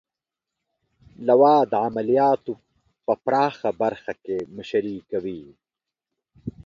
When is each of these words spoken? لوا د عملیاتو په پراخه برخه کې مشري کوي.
لوا 1.27 1.55
د 1.71 1.73
عملیاتو 1.85 2.53
په 3.05 3.13
پراخه 3.25 3.69
برخه 3.81 4.13
کې 4.23 4.37
مشري 4.55 4.97
کوي. 5.11 5.43